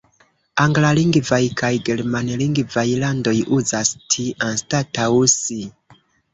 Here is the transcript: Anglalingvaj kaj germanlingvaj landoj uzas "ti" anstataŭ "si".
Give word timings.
Anglalingvaj 0.61 1.39
kaj 1.61 1.69
germanlingvaj 1.91 2.87
landoj 3.05 3.35
uzas 3.61 3.95
"ti" 4.09 4.29
anstataŭ 4.51 5.11
"si". 5.39 5.63